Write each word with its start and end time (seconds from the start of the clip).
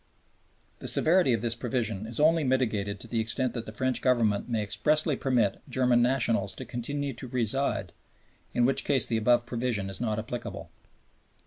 The 0.79 0.87
severity 0.87 1.31
of 1.31 1.43
this 1.43 1.53
provision 1.53 2.07
is 2.07 2.19
only 2.19 2.43
mitigated 2.43 2.99
to 3.01 3.07
the 3.07 3.19
extent 3.19 3.53
that 3.53 3.67
the 3.67 3.71
French 3.71 4.01
Government 4.01 4.49
may 4.49 4.63
expressly 4.63 5.15
permit 5.15 5.61
German 5.69 6.01
nationals 6.01 6.55
to 6.55 6.65
continue 6.65 7.13
to 7.13 7.27
reside, 7.27 7.93
in 8.51 8.65
which 8.65 8.83
case 8.83 9.05
the 9.05 9.17
above 9.17 9.45
provision 9.45 9.91
is 9.91 10.01
not 10.01 10.17
applicable. 10.17 10.71